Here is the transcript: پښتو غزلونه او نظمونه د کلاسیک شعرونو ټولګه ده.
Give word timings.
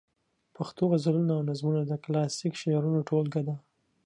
پښتو 0.55 0.83
غزلونه 0.91 1.31
او 1.37 1.43
نظمونه 1.49 1.81
د 1.85 1.93
کلاسیک 2.03 2.53
شعرونو 2.61 2.99
ټولګه 3.09 3.41
ده. 3.47 3.55